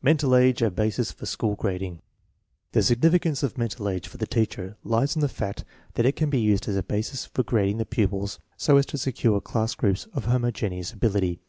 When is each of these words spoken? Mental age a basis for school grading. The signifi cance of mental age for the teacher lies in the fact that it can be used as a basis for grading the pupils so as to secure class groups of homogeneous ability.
Mental 0.00 0.36
age 0.36 0.62
a 0.62 0.70
basis 0.70 1.10
for 1.10 1.26
school 1.26 1.56
grading. 1.56 2.00
The 2.70 2.78
signifi 2.78 3.20
cance 3.22 3.42
of 3.42 3.58
mental 3.58 3.88
age 3.88 4.06
for 4.06 4.18
the 4.18 4.24
teacher 4.24 4.76
lies 4.84 5.16
in 5.16 5.20
the 5.20 5.28
fact 5.28 5.64
that 5.94 6.06
it 6.06 6.14
can 6.14 6.30
be 6.30 6.38
used 6.38 6.68
as 6.68 6.76
a 6.76 6.82
basis 6.84 7.24
for 7.26 7.42
grading 7.42 7.78
the 7.78 7.84
pupils 7.84 8.38
so 8.56 8.76
as 8.76 8.86
to 8.86 8.98
secure 8.98 9.40
class 9.40 9.74
groups 9.74 10.06
of 10.12 10.26
homogeneous 10.26 10.92
ability. 10.92 11.40